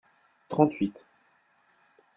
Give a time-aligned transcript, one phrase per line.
[0.47, 1.05] Trente-huit.